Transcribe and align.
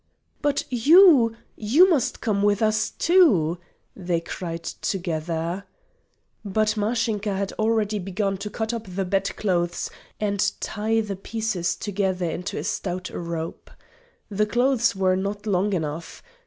"But 0.41 0.63
you 0.71 1.37
you 1.55 1.87
must 1.87 2.21
come 2.21 2.41
with 2.41 2.63
us 2.63 2.89
too," 2.89 3.59
they 3.95 4.19
cried 4.19 4.63
together. 4.63 5.65
But 6.43 6.75
Mashinka 6.75 7.35
had 7.37 7.51
already 7.59 7.99
begun 7.99 8.37
to 8.37 8.49
cut 8.49 8.73
up 8.73 8.87
the 8.87 9.05
bed 9.05 9.35
clothes 9.35 9.91
and 10.19 10.53
tie 10.59 11.01
the 11.01 11.15
pieces 11.15 11.75
together 11.75 12.27
into 12.27 12.57
a 12.57 12.63
stout 12.63 13.11
rope. 13.11 13.69
The 14.27 14.47
clothes 14.47 14.95
were 14.95 15.15
not 15.15 15.45
long 15.45 15.71
enough. 15.71 16.23